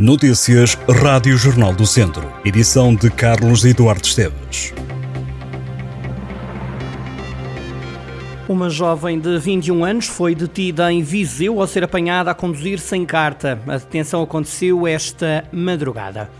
[0.00, 2.32] Notícias Rádio Jornal do Centro.
[2.44, 4.72] Edição de Carlos Eduardo Esteves.
[8.48, 13.04] Uma jovem de 21 anos foi detida em Viseu ao ser apanhada a conduzir sem
[13.04, 13.60] carta.
[13.66, 16.30] A detenção aconteceu esta madrugada.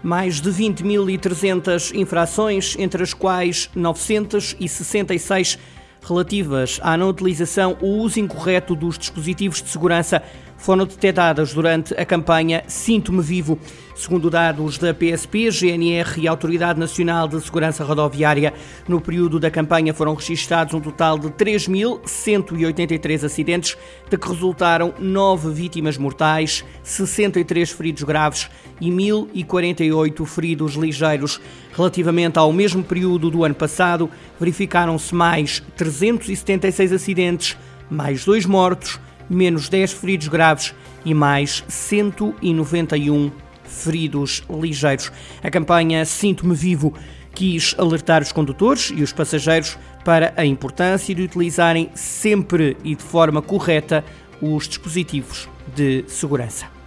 [0.00, 5.58] Mais de 20.300 infrações, entre as quais 966
[6.06, 10.22] relativas à não utilização ou uso incorreto dos dispositivos de segurança
[10.58, 13.58] foram detectadas durante a campanha Sinto-me Vivo.
[13.94, 18.54] Segundo dados da PSP, GNR e Autoridade Nacional de Segurança Rodoviária,
[18.86, 23.76] no período da campanha foram registrados um total de 3.183 acidentes,
[24.08, 28.48] de que resultaram 9 vítimas mortais, 63 feridos graves
[28.80, 31.40] e 1.048 feridos ligeiros.
[31.72, 37.56] Relativamente ao mesmo período do ano passado, verificaram-se mais 376 acidentes,
[37.90, 40.74] mais 2 mortos, menos 10 feridos graves
[41.04, 43.30] e mais 191
[43.64, 45.12] feridos ligeiros.
[45.42, 46.94] A campanha Sinto-me Vivo
[47.34, 53.02] quis alertar os condutores e os passageiros para a importância de utilizarem sempre e de
[53.02, 54.04] forma correta
[54.40, 56.77] os dispositivos de segurança.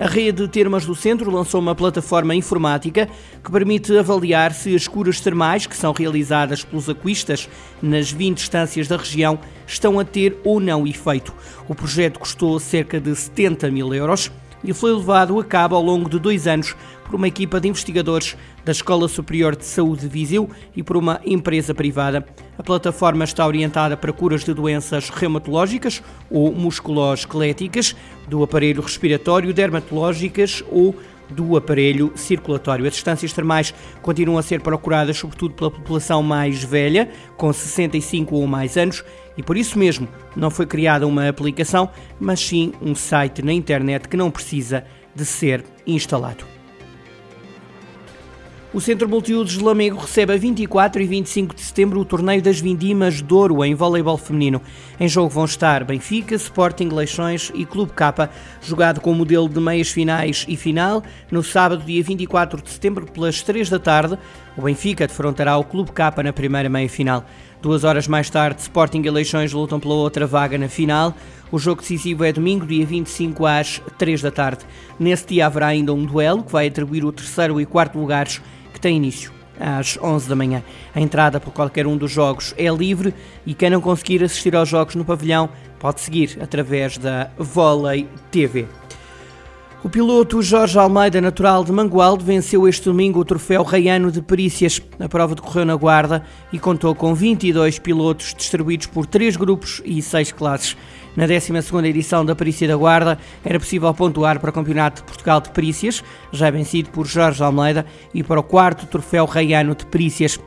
[0.00, 3.08] A rede Termas do Centro lançou uma plataforma informática
[3.42, 7.48] que permite avaliar se as curas termais que são realizadas pelos aquistas
[7.82, 11.34] nas 20 estâncias da região estão a ter ou não efeito.
[11.68, 14.30] O projeto custou cerca de 70 mil euros
[14.62, 18.36] e foi levado a cabo ao longo de dois anos por uma equipa de investigadores
[18.64, 22.26] da Escola Superior de Saúde de Viseu e por uma empresa privada.
[22.58, 27.96] A plataforma está orientada para curas de doenças reumatológicas ou musculoesqueléticas,
[28.28, 30.94] do aparelho respiratório, dermatológicas ou
[31.30, 32.86] do aparelho circulatório.
[32.86, 38.46] As distâncias termais continuam a ser procuradas sobretudo pela população mais velha, com 65 ou
[38.46, 39.04] mais anos,
[39.36, 44.08] e por isso mesmo não foi criada uma aplicação, mas sim um site na internet
[44.08, 46.57] que não precisa de ser instalado.
[48.70, 52.60] O Centro Multiusos de Lamego recebe a 24 e 25 de setembro o torneio das
[52.60, 54.60] Vindimas Douro em voleibol feminino.
[55.00, 58.28] Em jogo vão estar Benfica, Sporting, Leixões e Clube Capa,
[58.60, 61.02] jogado com o modelo de meias finais e final.
[61.30, 64.18] No sábado, dia 24 de setembro, pelas 3 da tarde,
[64.54, 67.24] o Benfica defrontará o Clube Capa na primeira meia final.
[67.60, 71.12] Duas horas mais tarde, Sporting e Leixões lutam pela outra vaga na final.
[71.50, 74.64] O jogo decisivo é domingo, dia 25 às 3 da tarde.
[74.96, 78.40] Nesse dia haverá ainda um duelo que vai atribuir o terceiro e quarto lugares
[78.72, 80.62] que tem início às 11 da manhã.
[80.94, 83.12] A entrada por qualquer um dos jogos é livre
[83.44, 85.48] e quem não conseguir assistir aos jogos no pavilhão
[85.80, 88.68] pode seguir através da Volley TV.
[89.84, 94.82] O piloto Jorge Almeida, natural de Mangualde, venceu este domingo o troféu Raiano de Perícias.
[94.98, 100.02] A prova decorreu na Guarda e contou com 22 pilotos distribuídos por três grupos e
[100.02, 100.76] seis classes.
[101.14, 105.40] Na 12ª edição da Perícia da Guarda era possível pontuar para o Campeonato de Portugal
[105.40, 106.02] de Perícias,
[106.32, 110.40] já vencido por Jorge Almeida, e para o quarto troféu Raiano de Perícias.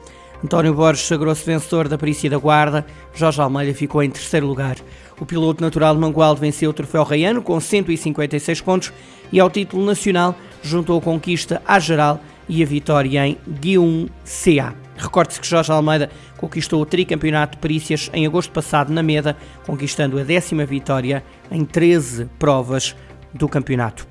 [0.43, 4.77] António Borges sagrou-se vencedor da Perícia da Guarda, Jorge Almeida ficou em terceiro lugar.
[5.19, 8.91] O piloto natural de Mangualde venceu o troféu Raiano com 156 pontos
[9.31, 12.19] e ao título nacional juntou a conquista à geral
[12.49, 14.73] e a vitória em G1-CA.
[14.97, 20.19] Recorde-se que Jorge Almeida conquistou o tricampeonato de Perícias em agosto passado na Meda, conquistando
[20.19, 22.95] a décima vitória em 13 provas
[23.31, 24.10] do campeonato.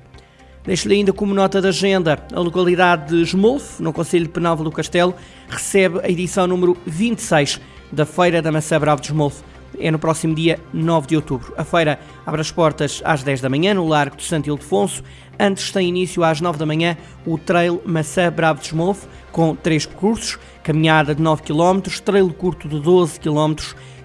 [0.63, 4.71] Deixo-lhe ainda como nota da agenda, a localidade de Esmolfo, no Conselho de Penalva do
[4.71, 5.15] Castelo,
[5.49, 7.59] recebe a edição número 26
[7.91, 9.43] da Feira da Maçã Bravo de Esmolfo.
[9.79, 11.51] É no próximo dia 9 de outubro.
[11.57, 15.01] A feira abre as portas às 10 da manhã no Largo de Santo Ildefonso.
[15.39, 16.95] Antes tem início às 9 da manhã
[17.25, 22.67] o Trail Maçã Bravo de Esmolfo, com três percursos, caminhada de 9 km, trail curto
[22.67, 23.55] de 12 km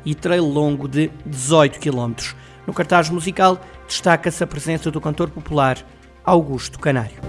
[0.06, 2.14] e trail longo de 18 km.
[2.66, 5.84] No cartaz musical destaca-se a presença do cantor popular
[6.26, 7.20] Augusto Canário.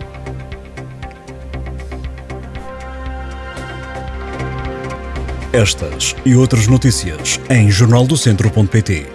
[5.53, 9.05] Estas e outras notícias em jornaldocentro.pt.